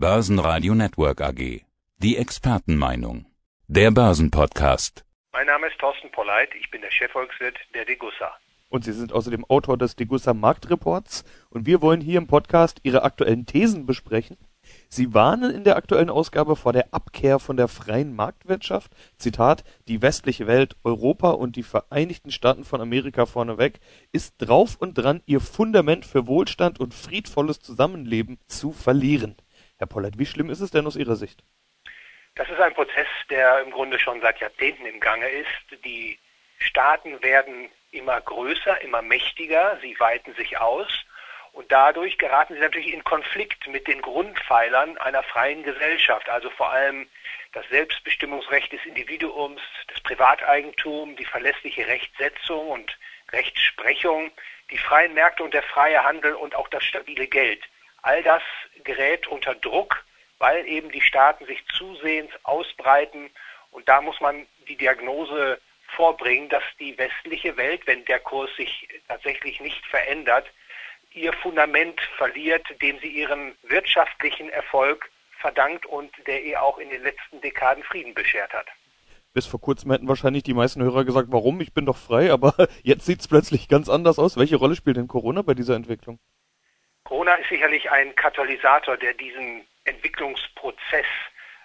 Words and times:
Börsenradio 0.00 0.76
Network 0.76 1.20
AG. 1.20 1.62
Die 1.96 2.16
Expertenmeinung. 2.18 3.26
Der 3.66 3.90
Börsenpodcast. 3.90 5.04
Mein 5.32 5.48
Name 5.48 5.66
ist 5.66 5.76
Thorsten 5.80 6.12
Polleit, 6.12 6.50
ich 6.54 6.70
bin 6.70 6.82
der 6.82 6.92
Chefvolkswirt 6.92 7.56
der 7.74 7.84
Degussa. 7.84 8.30
Und 8.68 8.84
Sie 8.84 8.92
sind 8.92 9.12
außerdem 9.12 9.44
Autor 9.46 9.76
des 9.76 9.96
Degussa 9.96 10.34
Marktreports. 10.34 11.24
Und 11.50 11.66
wir 11.66 11.82
wollen 11.82 12.00
hier 12.00 12.18
im 12.18 12.28
Podcast 12.28 12.78
Ihre 12.84 13.02
aktuellen 13.02 13.44
Thesen 13.44 13.86
besprechen. 13.86 14.36
Sie 14.88 15.14
warnen 15.14 15.52
in 15.52 15.64
der 15.64 15.74
aktuellen 15.74 16.10
Ausgabe 16.10 16.54
vor 16.54 16.72
der 16.72 16.94
Abkehr 16.94 17.40
von 17.40 17.56
der 17.56 17.66
freien 17.66 18.14
Marktwirtschaft. 18.14 18.92
Zitat, 19.16 19.64
die 19.88 20.00
westliche 20.00 20.46
Welt, 20.46 20.76
Europa 20.84 21.30
und 21.30 21.56
die 21.56 21.64
Vereinigten 21.64 22.30
Staaten 22.30 22.62
von 22.62 22.80
Amerika 22.80 23.26
vorneweg 23.26 23.80
ist 24.12 24.36
drauf 24.38 24.76
und 24.78 24.96
dran, 24.96 25.22
ihr 25.26 25.40
Fundament 25.40 26.06
für 26.06 26.28
Wohlstand 26.28 26.78
und 26.78 26.94
friedvolles 26.94 27.58
Zusammenleben 27.58 28.38
zu 28.46 28.70
verlieren. 28.70 29.34
Herr 29.78 29.86
Pollert, 29.86 30.18
wie 30.18 30.26
schlimm 30.26 30.50
ist 30.50 30.60
es 30.60 30.70
denn 30.70 30.86
aus 30.86 30.96
Ihrer 30.96 31.16
Sicht? 31.16 31.42
Das 32.34 32.48
ist 32.48 32.60
ein 32.60 32.74
Prozess, 32.74 33.06
der 33.30 33.60
im 33.60 33.70
Grunde 33.70 33.98
schon 33.98 34.20
seit 34.20 34.40
Jahrzehnten 34.40 34.86
im 34.86 35.00
Gange 35.00 35.28
ist. 35.28 35.84
Die 35.84 36.18
Staaten 36.58 37.22
werden 37.22 37.70
immer 37.90 38.20
größer, 38.20 38.80
immer 38.82 39.02
mächtiger, 39.02 39.78
sie 39.80 39.98
weiten 39.98 40.34
sich 40.34 40.58
aus 40.58 40.88
und 41.52 41.72
dadurch 41.72 42.18
geraten 42.18 42.54
sie 42.54 42.60
natürlich 42.60 42.92
in 42.92 43.04
Konflikt 43.04 43.66
mit 43.68 43.86
den 43.86 44.02
Grundpfeilern 44.02 44.98
einer 44.98 45.22
freien 45.22 45.62
Gesellschaft, 45.62 46.28
also 46.28 46.50
vor 46.50 46.70
allem 46.70 47.08
das 47.52 47.68
Selbstbestimmungsrecht 47.68 48.72
des 48.72 48.84
Individuums, 48.84 49.60
das 49.88 50.00
Privateigentum, 50.00 51.16
die 51.16 51.24
verlässliche 51.24 51.86
Rechtsetzung 51.86 52.68
und 52.68 52.98
Rechtsprechung, 53.32 54.30
die 54.70 54.78
freien 54.78 55.14
Märkte 55.14 55.42
und 55.42 55.54
der 55.54 55.62
freie 55.62 56.04
Handel 56.04 56.34
und 56.34 56.54
auch 56.54 56.68
das 56.68 56.84
stabile 56.84 57.26
Geld. 57.26 57.64
All 58.02 58.22
das 58.22 58.42
gerät 58.88 59.26
unter 59.26 59.54
Druck, 59.54 60.04
weil 60.38 60.66
eben 60.66 60.90
die 60.90 61.02
Staaten 61.02 61.44
sich 61.44 61.62
zusehends 61.76 62.32
ausbreiten 62.42 63.30
und 63.70 63.86
da 63.86 64.00
muss 64.00 64.18
man 64.20 64.46
die 64.66 64.76
Diagnose 64.76 65.60
vorbringen, 65.94 66.48
dass 66.48 66.62
die 66.80 66.96
westliche 66.96 67.56
Welt, 67.56 67.86
wenn 67.86 68.04
der 68.06 68.18
Kurs 68.18 68.50
sich 68.56 68.88
tatsächlich 69.08 69.60
nicht 69.60 69.84
verändert, 69.86 70.46
ihr 71.12 71.32
Fundament 71.34 72.00
verliert, 72.16 72.64
dem 72.80 72.98
sie 73.00 73.08
ihren 73.08 73.54
wirtschaftlichen 73.62 74.48
Erfolg 74.48 75.10
verdankt 75.38 75.84
und 75.86 76.10
der 76.26 76.42
ihr 76.42 76.62
auch 76.62 76.78
in 76.78 76.88
den 76.88 77.02
letzten 77.02 77.40
Dekaden 77.42 77.82
Frieden 77.84 78.14
beschert 78.14 78.52
hat. 78.52 78.66
Bis 79.34 79.46
vor 79.46 79.60
kurzem 79.60 79.92
hätten 79.92 80.08
wahrscheinlich 80.08 80.42
die 80.42 80.54
meisten 80.54 80.82
Hörer 80.82 81.04
gesagt, 81.04 81.28
warum, 81.30 81.60
ich 81.60 81.74
bin 81.74 81.84
doch 81.84 81.96
frei, 81.96 82.32
aber 82.32 82.54
jetzt 82.82 83.04
sieht 83.04 83.20
es 83.20 83.28
plötzlich 83.28 83.68
ganz 83.68 83.88
anders 83.90 84.18
aus. 84.18 84.38
Welche 84.38 84.56
Rolle 84.56 84.76
spielt 84.76 84.96
denn 84.96 85.08
Corona 85.08 85.42
bei 85.42 85.54
dieser 85.54 85.76
Entwicklung? 85.76 86.18
Corona 87.08 87.36
ist 87.36 87.48
sicherlich 87.48 87.90
ein 87.90 88.14
Katalysator, 88.16 88.98
der 88.98 89.14
diesen 89.14 89.66
Entwicklungsprozess 89.84 91.06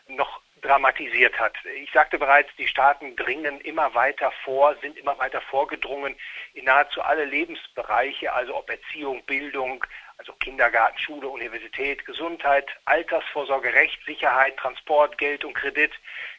noch 0.08 0.40
dramatisiert 0.62 1.38
hat. 1.38 1.54
Ich 1.76 1.92
sagte 1.92 2.18
bereits, 2.18 2.50
die 2.58 2.66
Staaten 2.66 3.14
dringen 3.18 3.60
immer 3.60 3.94
weiter 3.94 4.32
vor, 4.46 4.74
sind 4.82 4.98
immer 4.98 5.20
weiter 5.20 5.42
vorgedrungen 5.42 6.16
in 6.54 6.64
nahezu 6.64 7.02
alle 7.02 7.26
Lebensbereiche, 7.26 8.32
also 8.32 8.56
ob 8.56 8.70
Erziehung, 8.70 9.22
Bildung, 9.26 9.84
also 10.18 10.32
Kindergarten, 10.32 10.98
Schule, 10.98 11.28
Universität, 11.28 12.06
Gesundheit, 12.06 12.70
Altersvorsorge, 12.86 13.74
Recht, 13.74 14.00
Sicherheit, 14.06 14.56
Transport, 14.56 15.18
Geld 15.18 15.44
und 15.44 15.56
Kredit, 15.56 15.92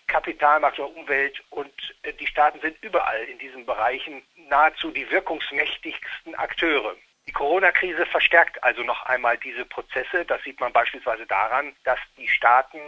Kapitalmarkt 0.06 0.78
oder 0.78 0.96
Umwelt. 0.96 1.44
Und 1.50 1.74
äh, 2.04 2.14
die 2.14 2.26
Staaten 2.26 2.58
sind 2.60 2.82
überall 2.82 3.22
in 3.24 3.38
diesen 3.38 3.66
Bereichen 3.66 4.22
nahezu 4.48 4.90
die 4.92 5.10
wirkungsmächtigsten 5.10 6.34
Akteure. 6.36 6.96
Die 7.26 7.32
Corona-Krise 7.32 8.06
verstärkt 8.06 8.62
also 8.62 8.82
noch 8.82 9.02
einmal 9.04 9.38
diese 9.38 9.64
Prozesse. 9.64 10.24
Das 10.26 10.42
sieht 10.42 10.60
man 10.60 10.72
beispielsweise 10.72 11.26
daran, 11.26 11.74
dass 11.84 11.98
die 12.16 12.28
Staaten 12.28 12.78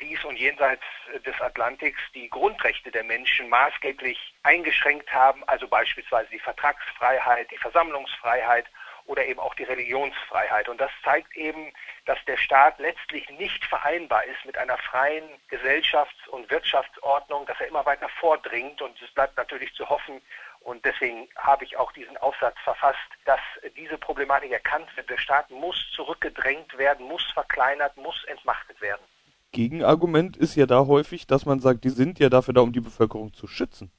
dies 0.00 0.22
und 0.24 0.38
jenseits 0.38 0.82
des 1.26 1.40
Atlantiks 1.40 2.00
die 2.14 2.28
Grundrechte 2.28 2.90
der 2.90 3.02
Menschen 3.04 3.48
maßgeblich 3.48 4.34
eingeschränkt 4.42 5.10
haben, 5.12 5.42
also 5.48 5.66
beispielsweise 5.66 6.30
die 6.30 6.38
Vertragsfreiheit, 6.38 7.50
die 7.50 7.56
Versammlungsfreiheit 7.56 8.66
oder 9.08 9.26
eben 9.26 9.40
auch 9.40 9.54
die 9.54 9.64
Religionsfreiheit. 9.64 10.68
Und 10.68 10.80
das 10.80 10.90
zeigt 11.02 11.36
eben, 11.36 11.72
dass 12.06 12.18
der 12.26 12.36
Staat 12.36 12.78
letztlich 12.78 13.28
nicht 13.30 13.64
vereinbar 13.64 14.24
ist 14.24 14.44
mit 14.44 14.56
einer 14.56 14.78
freien 14.78 15.24
Gesellschafts- 15.50 16.28
und 16.28 16.48
Wirtschaftsordnung, 16.50 17.46
dass 17.46 17.58
er 17.58 17.66
immer 17.66 17.84
weiter 17.84 18.08
vordringt. 18.20 18.80
Und 18.80 19.00
es 19.02 19.10
bleibt 19.10 19.36
natürlich 19.36 19.74
zu 19.74 19.88
hoffen, 19.88 20.22
und 20.60 20.84
deswegen 20.84 21.28
habe 21.36 21.64
ich 21.64 21.76
auch 21.76 21.92
diesen 21.92 22.16
Aufsatz 22.18 22.56
verfasst, 22.62 22.98
dass 23.24 23.40
diese 23.76 23.96
Problematik 23.96 24.50
erkannt 24.50 24.88
wird. 24.96 25.08
Der 25.08 25.16
Staat 25.16 25.50
muss 25.50 25.76
zurückgedrängt 25.94 26.76
werden, 26.76 27.06
muss 27.06 27.22
verkleinert, 27.32 27.96
muss 27.96 28.24
entmachtet 28.24 28.80
werden. 28.80 29.00
Gegenargument 29.52 30.36
ist 30.36 30.56
ja 30.56 30.66
da 30.66 30.86
häufig, 30.86 31.26
dass 31.26 31.46
man 31.46 31.60
sagt, 31.60 31.84
die 31.84 31.88
sind 31.88 32.18
ja 32.18 32.28
dafür 32.28 32.52
da, 32.52 32.60
um 32.60 32.72
die 32.72 32.80
Bevölkerung 32.80 33.32
zu 33.32 33.46
schützen. 33.46 33.90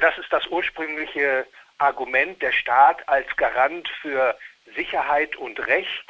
Das 0.00 0.16
ist 0.18 0.32
das 0.32 0.46
ursprüngliche 0.46 1.46
Argument, 1.78 2.40
der 2.42 2.52
Staat 2.52 3.08
als 3.08 3.26
Garant 3.36 3.88
für 4.00 4.38
Sicherheit 4.76 5.36
und 5.36 5.66
Recht. 5.66 6.04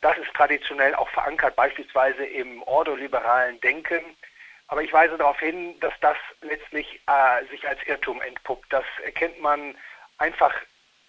Das 0.00 0.16
ist 0.18 0.32
traditionell 0.34 0.94
auch 0.94 1.08
verankert, 1.10 1.54
beispielsweise 1.54 2.24
im 2.24 2.62
ordoliberalen 2.62 3.60
Denken. 3.60 4.16
Aber 4.68 4.82
ich 4.82 4.92
weise 4.92 5.18
darauf 5.18 5.38
hin, 5.38 5.78
dass 5.80 5.92
das 6.00 6.16
letztlich 6.40 7.00
äh, 7.06 7.44
sich 7.50 7.68
als 7.68 7.82
Irrtum 7.86 8.20
entpuppt. 8.22 8.72
Das 8.72 8.84
erkennt 9.04 9.40
man 9.40 9.76
einfach 10.18 10.54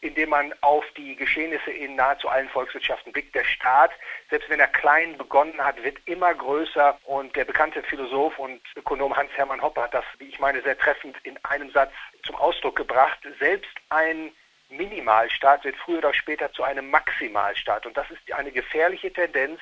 indem 0.03 0.30
man 0.30 0.53
auf 0.62 0.84
die 0.97 1.16
Geschehnisse 1.16 1.72
in 1.72 1.96
nahezu 1.96 2.28
allen 2.28 2.50
Volkswirtschaften 2.50 3.14
blickt. 3.14 3.34
Der 3.34 3.46
Staat, 3.46 3.91
selbst 4.30 4.50
wenn 4.50 4.59
er 4.59 4.68
klein 4.68 5.18
begonnen 5.18 5.64
hat, 5.64 5.81
wird 5.84 5.97
immer 6.06 6.34
größer 6.34 7.00
und 7.06 7.36
der 7.36 7.46
bekannte 7.46 7.81
Philosoph 7.84 8.38
und 8.38 8.62
Ökonom 8.75 9.16
Hans-Hermann 9.16 9.62
Hoppe 9.62 9.81
hat 9.81 9.94
das, 9.94 10.06
wie 10.19 10.28
ich 10.28 10.40
meine, 10.40 10.62
sehr 10.62 10.78
treffend 10.78 11.16
in 11.24 11.38
einem 11.46 11.72
Satz 11.72 11.94
zum 12.24 12.36
Ausdruck 12.36 12.75
gebracht. 12.75 13.19
Selbst 13.40 13.72
ein 13.90 14.31
Minimalstaat 14.69 15.64
wird 15.64 15.78
früher 15.78 16.00
oder 16.00 16.14
später 16.14 16.52
zu 16.52 16.64
einem 16.64 16.90
Maximalstaat 16.90 17.85
und 17.85 17.96
das 17.96 18.09
ist 18.12 18.31
eine 18.34 18.52
gefährliche 18.52 19.12
Tendenz, 19.14 19.62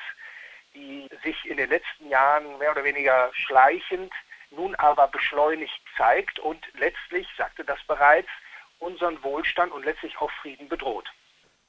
die 0.74 1.08
sich 1.24 1.46
in 1.46 1.58
den 1.58 1.70
letzten 1.70 2.10
Jahren 2.10 2.58
mehr 2.58 2.72
oder 2.72 2.84
weniger 2.84 3.30
schleichend 3.34 4.12
nun 4.52 4.76
aber 4.76 5.08
beschleunigt 5.08 5.82
zeigt 5.98 6.40
und 6.40 6.66
letztlich, 6.74 7.28
sagte 7.38 7.64
das 7.64 7.82
bereits, 7.84 8.30
unseren 8.82 9.24
Wohlstand 9.24 9.72
und 9.72 9.86
letztlich 9.86 10.18
auch 10.20 10.32
Frieden 10.42 10.68
bedroht. 10.68 11.08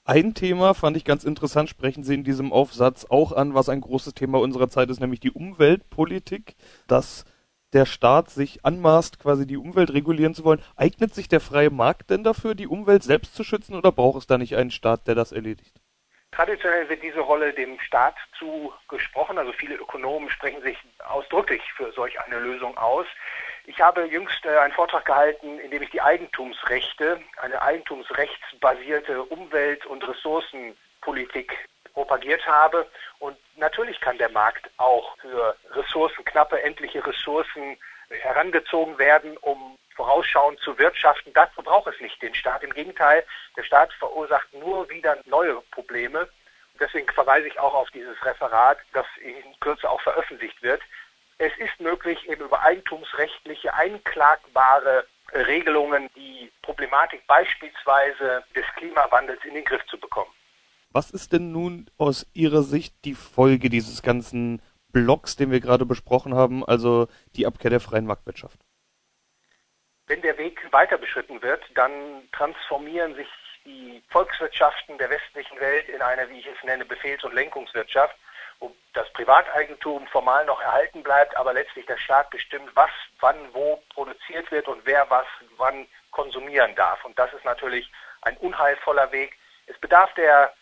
Ein 0.05 0.35
Thema 0.35 0.75
fand 0.75 0.97
ich 0.97 1.05
ganz 1.05 1.23
interessant, 1.23 1.69
sprechen 1.69 2.03
Sie 2.03 2.15
in 2.15 2.25
diesem 2.25 2.53
Aufsatz 2.53 3.07
auch 3.09 3.31
an, 3.31 3.55
was 3.55 3.69
ein 3.69 3.81
großes 3.81 4.15
Thema 4.15 4.41
unserer 4.41 4.69
Zeit 4.69 4.91
ist, 4.91 5.01
nämlich 5.01 5.21
die 5.21 5.31
Umweltpolitik, 5.31 6.57
dass 6.89 7.25
der 7.73 7.87
Staat 7.87 8.29
sich 8.31 8.65
anmaßt, 8.65 9.19
quasi 9.21 9.47
die 9.47 9.57
Umwelt 9.57 9.93
regulieren 9.93 10.35
zu 10.35 10.45
wollen. 10.45 10.63
Eignet 10.77 11.15
sich 11.15 11.29
der 11.29 11.41
freie 11.41 11.71
Markt 11.71 12.11
denn 12.11 12.25
dafür, 12.25 12.55
die 12.55 12.67
Umwelt 12.67 13.03
selbst 13.03 13.35
zu 13.35 13.45
schützen 13.45 13.75
oder 13.75 13.93
braucht 13.93 14.19
es 14.19 14.27
da 14.27 14.39
nicht 14.39 14.57
einen 14.57 14.73
Staat, 14.73 15.07
der 15.07 15.15
das 15.15 15.33
erledigt? 15.33 15.82
Traditionell 16.33 16.89
wird 16.89 17.03
diese 17.03 17.21
Rolle 17.21 17.53
dem 17.53 17.79
Staat 17.81 18.17
zugesprochen. 18.39 19.37
Also 19.37 19.53
viele 19.53 19.75
Ökonomen 19.75 20.31
sprechen 20.31 20.63
sich 20.63 20.79
ausdrücklich 21.07 21.63
für 21.77 21.93
solch 21.93 22.19
eine 22.21 22.39
Lösung 22.39 22.77
aus. 22.79 23.07
Ich 23.67 23.81
habe 23.81 24.07
jüngst 24.07 24.45
äh, 24.47 24.57
einen 24.57 24.73
Vortrag 24.73 25.05
gehalten, 25.05 25.59
in 25.61 25.71
dem 25.71 25.83
ich 25.83 25.91
die 25.91 26.01
Eigentumsrechte, 26.01 27.21
eine 27.37 27.61
eigentumsrechtsbasierte 27.61 29.23
Umwelt- 29.25 29.85
und 29.85 30.09
Ressourcenpolitik 30.09 31.69
propagiert 31.93 32.47
habe. 32.47 32.87
Und 33.19 33.37
natürlich 33.57 34.01
kann 34.01 34.17
der 34.17 34.31
Markt 34.31 34.71
auch 34.79 35.17
für 35.19 35.55
ressourcenknappe, 35.73 36.63
endliche 36.63 37.07
Ressourcen 37.07 37.77
herangezogen 38.09 38.99
werden, 38.99 39.37
um 39.37 39.77
vorausschauend 39.95 40.59
zu 40.61 40.79
wirtschaften. 40.79 41.33
Dazu 41.33 41.63
braucht 41.63 41.93
es 41.93 42.01
nicht 42.01 42.21
den 42.23 42.35
Staat. 42.35 42.63
Im 42.63 42.73
Gegenteil, 42.73 43.25
der 43.57 43.65
Staat 43.65 43.93
verursacht 43.95 44.53
nur 44.55 44.89
wieder 44.89 45.19
neue 45.27 45.61
Probleme. 45.71 46.29
Deswegen 46.81 47.11
verweise 47.13 47.49
ich 47.49 47.59
auch 47.61 47.75
auf 47.75 47.91
dieses 47.91 48.17
Referat, 48.25 48.79
das 48.93 49.07
in 49.21 49.59
Kürze 49.61 49.89
auch 49.89 50.01
veröffentlicht 50.01 50.63
wird 50.63 50.83
es 51.43 51.53
ist 51.59 51.81
möglich, 51.81 52.19
eben 52.29 52.45
über 52.45 52.63
eigentumsrechtliche, 52.63 53.75
einklagbare 53.75 55.05
Regelungen 55.35 56.09
die 56.15 56.51
Problematik 56.63 57.27
beispielsweise 57.27 58.45
des 58.55 58.65
Klimawandels 58.77 59.41
in 59.45 59.55
den 59.55 59.65
Griff 59.65 59.85
zu 59.87 59.99
bekommen. 59.99 60.31
Was 60.91 61.11
ist 61.11 61.33
denn 61.33 61.53
nun 61.53 61.91
aus 61.99 62.27
Ihrer 62.33 62.63
Sicht 62.63 62.95
die 63.05 63.15
Folge 63.15 63.71
dieses 63.71 64.03
ganzen 64.03 64.63
Blocks, 64.93 65.37
den 65.37 65.51
wir 65.51 65.61
gerade 65.61 65.87
besprochen 65.87 66.35
haben, 66.35 66.65
also 66.65 67.09
die 67.35 67.47
Abkehr 67.47 67.71
der 67.71 67.81
freien 67.81 68.07
Marktwirtschaft? 68.07 68.61
Wenn 70.07 70.23
der 70.23 70.37
Weg 70.39 70.61
weiter 70.73 70.99
beschritten 70.99 71.41
wird, 71.43 71.63
dann 71.75 72.29
transformieren 72.33 73.15
sich 73.15 73.29
die 73.65 74.03
Volkswirtschaften 74.11 74.99
der 74.99 75.11
westlichen 75.11 75.59
Welt 75.61 75.89
in 75.89 76.03
eine, 76.03 76.29
wie 76.29 76.41
ich 76.41 76.47
es 76.47 76.63
nenne, 76.65 76.85
Befehls- 76.85 77.25
und 77.25 77.35
Lenkungswirtschaft 77.35 78.17
wo 78.63 78.75
das 78.95 79.13
Privateigentum 79.13 80.07
formal 80.07 80.45
noch 80.47 80.61
erhalten 80.63 81.03
bleibt, 81.03 81.37
aber 81.37 81.53
letztlich 81.53 81.85
der 81.87 81.99
Staat 81.99 82.31
bestimmt, 82.31 82.71
was 82.75 82.91
wann 83.21 83.53
wo 83.53 83.83
produziert 83.93 84.51
wird 84.53 84.69
und 84.69 84.87
wer 84.87 85.11
was 85.11 85.27
wann 85.57 85.87
konsumieren 86.13 86.75
darf. 86.77 87.05
Und 87.05 87.19
das 87.19 87.33
ist 87.33 87.45
natürlich 87.45 87.91
ein 88.23 88.37
unheilvoller 88.39 89.11
Weg. 89.11 89.37
Es 89.67 89.77
bedarf 89.79 90.15
der 90.15 90.55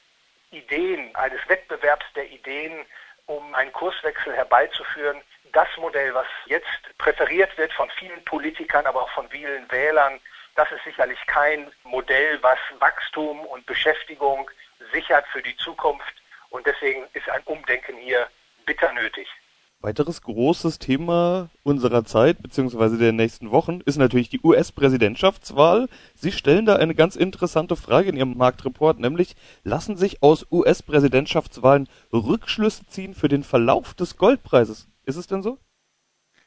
Ideen, 0.51 1.15
eines 1.15 1.47
Wettbewerbs 1.49 2.07
der 2.15 2.31
Ideen 2.31 2.87
um 3.27 3.55
einen 3.55 3.73
Kurswechsel 3.73 4.35
herbeizuführen. 4.35 5.21
Das 5.52 5.69
Modell, 5.79 6.14
was 6.14 6.26
jetzt 6.47 6.67
präferiert 6.99 7.56
wird 7.58 7.73
von 7.73 7.91
vielen 7.99 8.25
Politikern, 8.25 8.87
aber 8.87 9.02
auch 9.02 9.11
von 9.11 9.29
vielen 9.31 9.70
Wählern, 9.70 10.20
das 10.55 10.70
ist 10.73 10.85
sicherlich 10.85 11.19
kein 11.26 11.70
Modell, 11.85 12.38
was 12.43 12.58
Wachstum 12.79 13.41
und 13.47 13.67
Beschäftigung 13.67 14.50
sichert 14.93 15.26
für 15.29 15.43
die 15.43 15.56
Zukunft. 15.56 16.14
Und 16.50 16.67
deswegen 16.67 17.05
ist 17.14 17.29
ein 17.31 17.43
Umdenken 17.44 17.97
hier 17.97 18.29
bitter 18.67 18.93
nötig. 18.93 19.29
Weiteres 19.82 20.20
großes 20.20 20.79
Thema 20.79 21.49
unserer 21.62 22.05
Zeit 22.05 22.43
bzw. 22.43 22.99
der 22.99 23.12
nächsten 23.12 23.50
Wochen 23.50 23.81
ist 23.87 23.96
natürlich 23.96 24.29
die 24.29 24.41
US-Präsidentschaftswahl. 24.44 25.88
Sie 26.14 26.32
stellen 26.32 26.67
da 26.67 26.76
eine 26.76 26.94
ganz 26.94 27.17
interessante 27.17 27.76
Frage 27.76 28.11
in 28.11 28.17
Ihrem 28.17 28.37
Marktreport, 28.37 28.99
nämlich 28.99 29.37
lassen 29.64 29.96
sich 29.96 30.23
aus 30.23 30.46
US-Präsidentschaftswahlen 30.50 31.88
Rückschlüsse 32.12 32.87
ziehen 32.88 33.14
für 33.14 33.29
den 33.29 33.43
Verlauf 33.43 33.94
des 33.94 34.19
Goldpreises? 34.19 34.90
Ist 35.11 35.17
es 35.17 35.27
denn 35.27 35.43
so? 35.43 35.59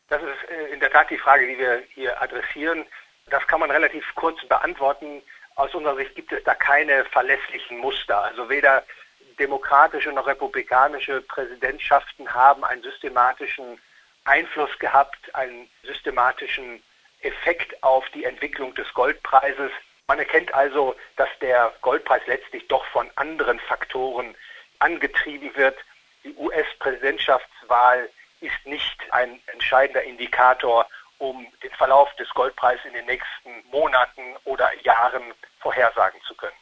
Das 0.07 0.21
ist 0.23 0.49
äh, 0.49 0.67
in 0.71 0.79
der 0.79 0.89
Tat 0.89 1.09
die 1.09 1.17
Frage, 1.17 1.45
die 1.45 1.57
wir 1.57 1.83
hier 1.89 2.21
adressieren. 2.21 2.85
Das 3.29 3.45
kann 3.45 3.59
man 3.59 3.69
relativ 3.69 4.05
kurz 4.15 4.41
beantworten. 4.47 5.21
Aus 5.55 5.75
unserer 5.75 5.97
Sicht 5.97 6.15
gibt 6.15 6.31
es 6.31 6.41
da 6.45 6.55
keine 6.55 7.03
verlässlichen 7.03 7.79
Muster. 7.79 8.23
Also 8.23 8.49
weder 8.49 8.85
demokratische 9.37 10.13
noch 10.13 10.27
republikanische 10.27 11.19
Präsidentschaften 11.19 12.33
haben 12.33 12.63
einen 12.63 12.81
systematischen 12.83 13.81
Einfluss 14.23 14.79
gehabt, 14.79 15.35
einen 15.35 15.69
systematischen 15.83 16.81
Effekt 17.19 17.83
auf 17.83 18.07
die 18.11 18.23
Entwicklung 18.23 18.73
des 18.75 18.87
Goldpreises. 18.93 19.71
Man 20.07 20.19
erkennt 20.19 20.53
also, 20.53 20.95
dass 21.17 21.29
der 21.41 21.73
Goldpreis 21.81 22.21
letztlich 22.27 22.65
doch 22.69 22.85
von 22.93 23.11
anderen 23.15 23.59
Faktoren 23.59 24.35
angetrieben 24.79 25.53
wird. 25.55 25.77
Die 26.23 26.33
US-Präsidentschaftswahl 26.35 28.09
ist 28.43 28.65
nicht 28.65 28.97
ein 29.11 29.39
entscheidender 29.51 30.03
Indikator, 30.03 30.85
um 31.17 31.47
den 31.63 31.71
Verlauf 31.71 32.13
des 32.15 32.29
Goldpreises 32.31 32.85
in 32.85 32.93
den 32.93 33.05
nächsten 33.05 33.69
Monaten 33.71 34.21
oder 34.43 34.69
Jahren 34.83 35.23
vorhersagen 35.59 36.19
zu 36.27 36.35
können. 36.35 36.53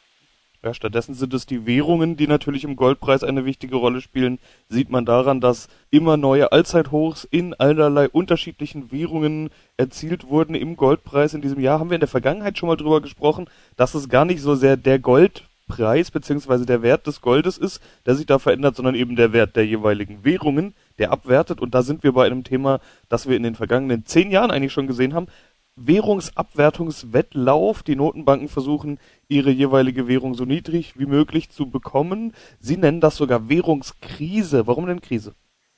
Ja, 0.64 0.76
stattdessen 0.76 1.16
sind 1.16 1.34
es 1.34 1.48
die 1.48 1.66
Währungen, 1.66 2.18
die 2.18 2.28
natürlich 2.28 2.64
im 2.64 2.76
Goldpreis 2.76 3.24
eine 3.24 3.46
wichtige 3.46 3.78
Rolle 3.78 4.00
spielen. 4.00 4.38
Sieht 4.70 4.92
man 4.92 5.08
daran, 5.08 5.42
dass 5.42 5.70
immer 5.90 6.18
neue 6.18 6.52
Allzeithochs 6.52 7.24
in 7.24 7.56
allerlei 7.56 8.08
unterschiedlichen 8.08 8.92
Währungen 8.92 9.50
erzielt 9.78 10.28
wurden 10.28 10.54
im 10.54 10.78
Goldpreis 10.78 11.34
in 11.34 11.42
diesem 11.42 11.60
Jahr. 11.60 11.80
Haben 11.80 11.90
wir 11.90 11.96
in 11.96 12.02
der 12.02 12.08
Vergangenheit 12.08 12.60
schon 12.60 12.70
mal 12.70 12.76
drüber 12.76 13.02
gesprochen, 13.02 13.50
dass 13.76 13.96
es 13.96 14.08
gar 14.08 14.26
nicht 14.26 14.42
so 14.42 14.54
sehr 14.54 14.78
der 14.78 15.00
Goldpreis 15.00 16.12
bzw. 16.12 16.66
der 16.66 16.84
Wert 16.84 17.08
des 17.08 17.22
Goldes 17.22 17.58
ist, 17.58 17.82
der 18.06 18.14
sich 18.14 18.28
da 18.28 18.38
verändert, 18.38 18.76
sondern 18.76 18.94
eben 18.94 19.16
der 19.16 19.34
Wert 19.34 19.56
der 19.56 19.66
jeweiligen 19.66 20.24
Währungen, 20.24 20.76
der 21.00 21.12
abwertet. 21.12 21.62
Und 21.62 21.76
da 21.76 21.82
sind 21.82 22.04
wir 22.04 22.14
bei 22.14 22.26
einem 22.26 22.44
Thema, 22.44 22.80
das 23.10 23.28
wir 23.28 23.38
in 23.38 23.44
den 23.44 23.56
vergangenen 23.56 24.06
zehn 24.06 24.32
Jahren 24.32 24.52
eigentlich 24.52 24.74
schon 24.74 24.88
gesehen 24.88 25.14
haben. 25.14 25.28
Währungsabwertungswettlauf. 25.76 27.84
Die 27.84 27.96
Notenbanken 27.96 28.50
versuchen, 28.50 29.00
ihre 29.28 29.52
jeweilige 29.52 30.08
Währung 30.08 30.34
so 30.34 30.46
niedrig 30.46 30.98
wie 30.98 31.06
möglich 31.06 31.50
zu 31.50 31.70
bekommen. 31.70 32.34
Sie 32.60 32.78
nennen 32.78 33.02
das 33.02 33.18
sogar 33.18 33.50
Währungskrise. 33.50 34.66
Warum 34.68 34.88
denn 34.88 35.02
Krise? 35.02 35.36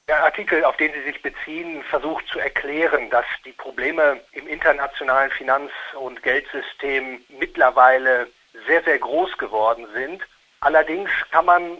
Der 0.10 0.26
Artikel, 0.26 0.66
auf 0.66 0.76
den 0.78 0.92
Sie 0.92 1.04
sich 1.04 1.22
beziehen, 1.22 1.82
versucht 1.90 2.28
zu 2.28 2.38
erklären, 2.38 3.10
dass 3.10 3.24
die 3.46 3.54
Probleme 3.54 4.20
im 4.34 4.48
internationalen 4.48 5.32
Finanz- 5.32 5.72
und 5.98 6.22
Geldsystem 6.24 7.22
mittlerweile 7.40 8.28
sehr, 8.68 8.84
sehr 8.84 9.00
groß 9.00 9.38
geworden 9.38 9.88
sind. 9.94 10.22
Allerdings 10.60 11.10
kann 11.32 11.46
man, 11.46 11.78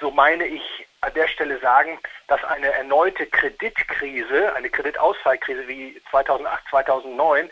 so 0.00 0.10
meine 0.10 0.46
ich, 0.46 0.62
an 1.00 1.14
der 1.14 1.28
Stelle 1.28 1.58
sagen, 1.60 1.98
dass 2.28 2.42
eine 2.44 2.72
erneute 2.72 3.26
Kreditkrise, 3.26 4.54
eine 4.54 4.70
Kreditausfallkrise 4.70 5.66
wie 5.66 6.00
2008, 6.10 6.64
2009 6.70 7.50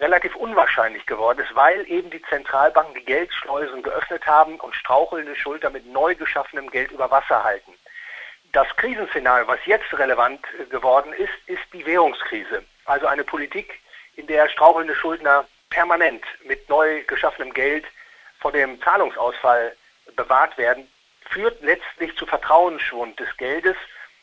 relativ 0.00 0.34
unwahrscheinlich 0.36 1.06
geworden 1.06 1.40
ist, 1.40 1.54
weil 1.54 1.88
eben 1.90 2.10
die 2.10 2.22
Zentralbanken 2.22 2.94
die 2.94 3.04
Geldschleusen 3.04 3.82
geöffnet 3.82 4.26
haben 4.26 4.58
und 4.60 4.74
strauchelnde 4.74 5.34
Schulter 5.34 5.70
mit 5.70 5.86
neu 5.86 6.14
geschaffenem 6.14 6.70
Geld 6.70 6.90
über 6.90 7.10
Wasser 7.10 7.42
halten. 7.42 7.74
Das 8.52 8.68
Krisenszenario, 8.76 9.46
was 9.46 9.58
jetzt 9.66 9.92
relevant 9.98 10.40
geworden 10.70 11.12
ist, 11.12 11.32
ist 11.46 11.62
die 11.72 11.84
Währungskrise. 11.84 12.64
Also 12.84 13.06
eine 13.06 13.24
Politik, 13.24 13.80
in 14.16 14.26
der 14.26 14.48
strauchelnde 14.48 14.94
Schuldner 14.94 15.46
permanent 15.70 16.24
mit 16.44 16.68
neu 16.68 17.02
geschaffenem 17.04 17.52
Geld 17.52 17.84
vor 18.40 18.52
dem 18.52 18.80
Zahlungsausfall 18.80 19.76
bewahrt 20.16 20.56
werden, 20.56 20.88
führt 21.30 21.62
letztlich 21.62 22.16
zu 22.16 22.26
Vertrauensschwund 22.26 23.18
des 23.18 23.36
Geldes. 23.36 23.76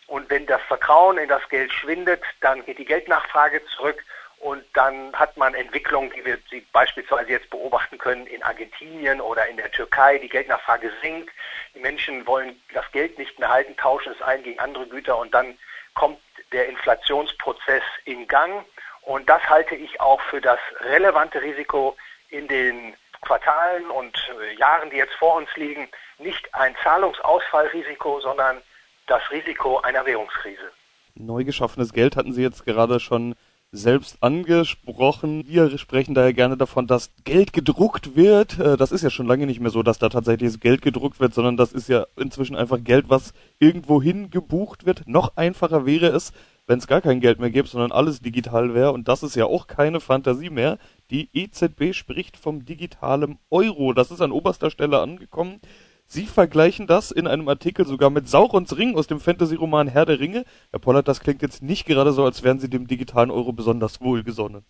Und 0.07 0.29
wenn 0.29 0.45
das 0.45 0.61
Vertrauen 0.63 1.17
in 1.17 1.29
das 1.29 1.47
Geld 1.49 1.73
schwindet, 1.73 2.21
dann 2.41 2.63
geht 2.65 2.77
die 2.77 2.85
Geldnachfrage 2.85 3.65
zurück 3.65 4.03
und 4.37 4.63
dann 4.73 5.11
hat 5.13 5.37
man 5.37 5.55
Entwicklungen, 5.55 6.11
die 6.11 6.23
wir 6.23 6.37
sie 6.51 6.61
beispielsweise 6.71 7.31
jetzt 7.31 7.49
beobachten 7.49 7.97
können 7.97 8.27
in 8.27 8.43
Argentinien 8.43 9.19
oder 9.19 9.47
in 9.47 9.57
der 9.57 9.71
Türkei. 9.71 10.19
Die 10.19 10.29
Geldnachfrage 10.29 10.91
sinkt. 11.01 11.31
Die 11.73 11.79
Menschen 11.79 12.27
wollen 12.27 12.61
das 12.73 12.85
Geld 12.91 13.17
nicht 13.17 13.39
mehr 13.39 13.49
halten, 13.49 13.75
tauschen 13.77 14.13
es 14.13 14.21
ein 14.21 14.43
gegen 14.43 14.59
andere 14.59 14.87
Güter 14.87 15.17
und 15.17 15.33
dann 15.33 15.57
kommt 15.95 16.19
der 16.51 16.67
Inflationsprozess 16.67 17.83
in 18.03 18.27
Gang. 18.27 18.65
Und 19.01 19.27
das 19.29 19.41
halte 19.49 19.75
ich 19.75 19.99
auch 19.99 20.21
für 20.21 20.41
das 20.41 20.59
relevante 20.81 21.41
Risiko 21.41 21.95
in 22.29 22.47
den 22.47 22.95
Quartalen 23.21 23.89
und 23.89 24.15
äh, 24.41 24.55
Jahren, 24.57 24.89
die 24.89 24.97
jetzt 24.97 25.15
vor 25.15 25.35
uns 25.35 25.49
liegen, 25.55 25.87
nicht 26.19 26.53
ein 26.53 26.75
Zahlungsausfallrisiko, 26.83 28.19
sondern 28.21 28.61
das 29.07 29.21
Risiko 29.31 29.79
einer 29.79 30.05
Währungskrise. 30.05 30.71
Neu 31.15 31.43
geschaffenes 31.43 31.93
Geld 31.93 32.15
hatten 32.15 32.33
Sie 32.33 32.41
jetzt 32.41 32.65
gerade 32.65 32.99
schon 32.99 33.35
selbst 33.71 34.17
angesprochen. 34.21 35.47
Wir 35.47 35.77
sprechen 35.77 36.15
daher 36.15 36.33
gerne 36.33 36.57
davon, 36.57 36.87
dass 36.87 37.11
Geld 37.23 37.53
gedruckt 37.53 38.15
wird. 38.15 38.59
Äh, 38.59 38.77
das 38.77 38.91
ist 38.91 39.03
ja 39.03 39.09
schon 39.09 39.27
lange 39.27 39.45
nicht 39.45 39.59
mehr 39.59 39.71
so, 39.71 39.83
dass 39.83 39.99
da 39.99 40.09
tatsächlich 40.09 40.59
Geld 40.59 40.81
gedruckt 40.81 41.19
wird, 41.19 41.33
sondern 41.33 41.57
das 41.57 41.73
ist 41.73 41.89
ja 41.89 42.05
inzwischen 42.15 42.55
einfach 42.55 42.79
Geld, 42.83 43.09
was 43.09 43.33
irgendwohin 43.59 44.29
gebucht 44.29 44.85
wird. 44.85 45.07
Noch 45.07 45.35
einfacher 45.35 45.85
wäre 45.85 46.07
es, 46.07 46.31
wenn 46.67 46.79
es 46.79 46.87
gar 46.87 47.01
kein 47.01 47.19
Geld 47.19 47.39
mehr 47.39 47.51
gäbe, 47.51 47.67
sondern 47.67 47.91
alles 47.91 48.21
digital 48.21 48.73
wäre. 48.73 48.91
Und 48.91 49.07
das 49.07 49.23
ist 49.23 49.35
ja 49.35 49.45
auch 49.45 49.67
keine 49.67 49.99
Fantasie 49.99 50.49
mehr. 50.49 50.77
Die 51.11 51.29
EZB 51.33 51.93
spricht 51.93 52.37
vom 52.37 52.65
digitalen 52.65 53.39
Euro. 53.49 53.93
Das 53.93 54.11
ist 54.11 54.21
an 54.21 54.31
oberster 54.31 54.71
Stelle 54.71 54.99
angekommen. 54.99 55.61
Sie 56.07 56.27
vergleichen 56.27 56.85
das 56.85 57.11
in 57.11 57.27
einem 57.27 57.47
Artikel 57.49 57.85
sogar 57.85 58.11
mit 58.11 58.29
Saurons 58.29 58.77
Ring 58.77 58.95
aus 58.95 59.07
dem 59.07 59.19
Fantasy-Roman 59.19 59.87
Herr 59.87 60.05
der 60.05 60.19
Ringe. 60.19 60.45
Herr 60.71 60.79
Pollard, 60.79 61.07
das 61.07 61.19
klingt 61.19 61.41
jetzt 61.41 61.63
nicht 61.63 61.85
gerade 61.85 62.11
so, 62.11 62.23
als 62.23 62.43
wären 62.43 62.59
Sie 62.59 62.69
dem 62.69 62.87
digitalen 62.87 63.31
Euro 63.31 63.53
besonders 63.53 64.01
wohlgesonnen. 64.01 64.63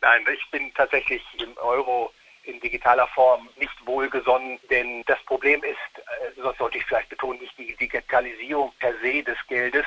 Nein, 0.00 0.22
ich 0.32 0.50
bin 0.50 0.72
tatsächlich 0.74 1.22
im 1.38 1.56
Euro 1.58 2.10
in 2.44 2.58
digitaler 2.60 3.06
Form 3.08 3.48
nicht 3.58 3.74
wohlgesonnen, 3.84 4.58
denn 4.70 5.02
das 5.06 5.22
Problem 5.24 5.62
ist, 5.62 5.76
äh, 5.98 6.42
das 6.42 6.56
sollte 6.56 6.78
ich 6.78 6.84
vielleicht 6.86 7.10
betonen, 7.10 7.40
nicht 7.40 7.56
die 7.58 7.76
Digitalisierung 7.76 8.72
per 8.78 8.94
se 9.02 9.22
des 9.22 9.36
Geldes, 9.48 9.84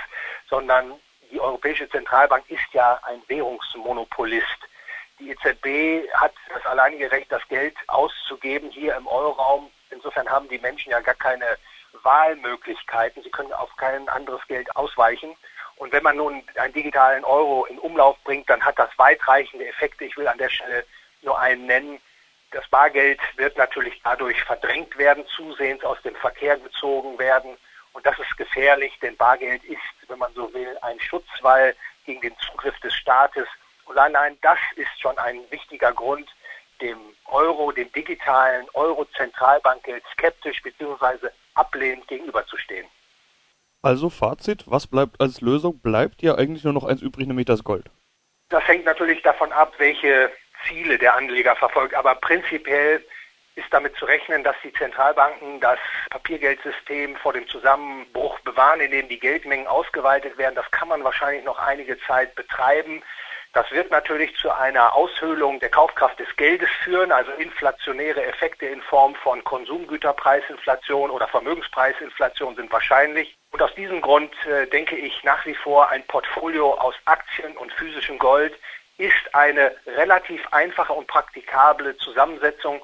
sondern 0.48 0.94
die 1.34 1.42
Europäische 1.42 1.90
Zentralbank 1.90 2.50
ist 2.50 2.62
ja 2.72 3.00
ein 3.04 3.22
Währungsmonopolist. 3.28 4.48
Die 5.20 5.32
EZB 5.32 6.10
hat 6.14 6.34
das 6.54 6.66
alleinige 6.66 7.12
Recht, 7.12 7.32
das 7.32 7.46
Geld 7.50 7.76
auszugeben 7.88 8.72
hier 8.72 8.96
im 8.96 9.08
Euroraum 9.08 9.70
Insofern 9.94 10.30
haben 10.30 10.50
die 10.50 10.60
Menschen 10.60 10.92
ja 10.92 11.00
gar 11.00 11.16
keine 11.16 11.58
Wahlmöglichkeiten. 12.02 13.24
Sie 13.24 13.30
können 13.30 13.54
auf 13.54 13.76
kein 13.78 14.10
anderes 14.10 14.42
Geld 14.48 14.76
ausweichen. 14.76 15.36
Und 15.76 15.92
wenn 15.92 16.04
man 16.04 16.18
nun 16.18 16.44
einen 16.56 16.74
digitalen 16.74 17.24
Euro 17.24 17.66
in 17.66 17.80
Umlauf 17.80 18.18
bringt, 18.24 18.50
dann 18.50 18.64
hat 18.64 18.78
das 18.80 18.90
weitreichende 18.98 19.68
Effekte. 19.68 20.06
Ich 20.06 20.18
will 20.18 20.28
an 20.28 20.38
der 20.38 20.50
Stelle 20.50 20.86
nur 21.22 21.40
einen 21.40 21.66
nennen. 21.66 22.02
Das 22.52 22.68
Bargeld 22.68 23.20
wird 23.38 23.58
natürlich 23.58 24.00
dadurch 24.04 24.44
verdrängt 24.44 24.98
werden, 24.98 25.26
zusehends 25.36 25.84
aus 25.84 26.02
dem 26.04 26.16
Verkehr 26.16 26.58
gezogen 26.58 27.18
werden. 27.18 27.58
Und 27.94 28.06
das 28.06 28.18
ist 28.20 28.36
gefährlich, 28.38 28.92
denn 29.02 29.16
Bargeld 29.18 29.64
ist, 29.64 29.80
wenn 30.08 30.20
man 30.20 30.34
so 30.34 30.52
will, 30.54 30.78
ein 30.82 31.00
Schutzwall 31.00 31.76
gegen 32.06 32.22
den 32.22 32.36
Zugriff 32.40 32.78
des 32.80 32.94
Staates. 32.94 33.48
Und 33.86 33.98
allein 33.98 34.38
das 34.42 34.60
ist 34.76 35.00
schon 35.00 35.18
ein 35.18 35.40
wichtiger 35.52 35.92
Grund, 35.94 36.28
dem 36.82 36.98
Euro, 37.26 37.72
dem 37.72 37.92
digitalen 37.92 38.68
Euro-Zentralbankgeld 38.74 40.04
skeptisch 40.12 40.62
bzw. 40.64 41.30
ablehnend 41.54 42.08
gegenüberzustehen. 42.08 42.88
Also 43.82 44.10
Fazit, 44.10 44.64
was 44.66 44.88
bleibt 44.88 45.20
als 45.20 45.42
Lösung? 45.42 45.80
Bleibt 45.80 46.22
ja 46.22 46.36
eigentlich 46.36 46.64
nur 46.64 46.74
noch 46.74 46.86
eins 46.86 47.02
übrig, 47.02 47.28
nämlich 47.28 47.46
das 47.46 47.64
Gold. 47.64 47.86
Das 48.50 48.66
hängt 48.68 48.86
natürlich 48.86 49.22
davon 49.22 49.52
ab, 49.52 49.74
welche 49.78 50.32
Ziele 50.68 50.98
der 50.98 51.16
Anleger 51.16 51.56
verfolgt. 51.56 51.94
Aber 51.94 52.16
prinzipiell 52.16 53.04
ist 53.56 53.68
damit 53.72 53.96
zu 53.98 54.06
rechnen, 54.06 54.44
dass 54.44 54.56
die 54.64 54.74
Zentralbanken 54.74 55.60
das 55.60 55.80
Papiergeldsystem 56.10 57.16
vor 57.18 57.34
dem 57.34 57.48
Zusammenbruch 57.48 58.40
bewahren, 58.40 58.82
indem 58.82 59.08
die 59.08 59.20
Geldmengen 59.20 59.68
ausgeweitet 59.68 60.38
werden. 60.38 60.56
Das 60.56 60.70
kann 60.72 60.88
man 60.88 61.04
wahrscheinlich 61.04 61.44
noch 61.44 61.60
einige 61.60 62.00
Zeit 62.00 62.36
betreiben. 62.36 63.04
Das 63.54 63.70
wird 63.70 63.92
natürlich 63.92 64.36
zu 64.38 64.50
einer 64.50 64.96
Aushöhlung 64.96 65.60
der 65.60 65.70
Kaufkraft 65.70 66.20
des 66.20 66.36
Geldes 66.38 66.70
führen, 66.84 67.12
also 67.12 67.32
inflationäre 67.34 68.24
Effekte 68.24 68.66
in 68.66 68.82
Form 68.82 69.14
von 69.14 69.44
Konsumgüterpreisinflation 69.44 71.12
oder 71.12 71.28
Vermögenspreisinflation 71.28 72.56
sind 72.56 72.72
wahrscheinlich. 72.72 73.38
Und 73.52 73.62
aus 73.62 73.74
diesem 73.76 74.02
Grund 74.02 74.34
äh, 74.48 74.66
denke 74.66 74.96
ich 74.96 75.24
nach 75.24 75.46
wie 75.46 75.54
vor, 75.54 75.90
ein 75.90 76.04
Portfolio 76.08 76.74
aus 76.74 76.96
Aktien 77.06 77.56
und 77.56 77.72
physischem 77.74 78.18
Gold 78.18 78.58
ist 78.98 79.34
eine 79.34 79.76
relativ 79.86 80.42
einfache 80.50 80.94
und 80.94 81.06
praktikable 81.06 81.96
Zusammensetzung, 81.98 82.82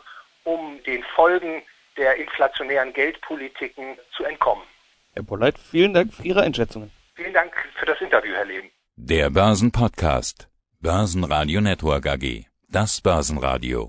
um 0.53 0.61
den 0.89 1.03
Folgen 1.15 1.51
der 1.97 2.11
inflationären 2.25 2.91
Geldpolitiken 2.93 3.87
zu 4.15 4.23
entkommen. 4.23 4.65
Herr 5.13 5.23
Polleit, 5.23 5.57
vielen 5.59 5.93
Dank 5.93 6.13
für 6.13 6.23
Ihre 6.23 6.41
Einschätzungen. 6.47 6.89
Vielen 7.15 7.33
Dank 7.33 7.53
für 7.79 7.85
das 7.85 7.99
Interview, 8.01 8.33
Herr 8.33 8.49
Leben. 8.53 8.69
Der 8.95 9.29
Börsenpodcast. 9.29 10.37
Börsenradio 10.81 11.59
Network 11.61 12.05
AG. 12.13 12.25
Das 12.69 13.01
Börsenradio. 13.01 13.79